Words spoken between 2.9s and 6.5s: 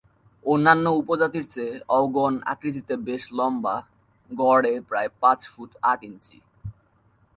বেশ লম্বা, গড়ে প্রায় পাঁচ ফুট আট ইঞ্চি।